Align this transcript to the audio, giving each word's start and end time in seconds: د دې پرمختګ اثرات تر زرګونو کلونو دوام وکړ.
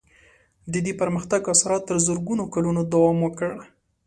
د 0.71 0.73
دې 0.85 0.93
پرمختګ 1.01 1.41
اثرات 1.53 1.83
تر 1.89 1.97
زرګونو 2.07 2.43
کلونو 2.53 2.81
دوام 2.93 3.17
وکړ. 3.21 3.51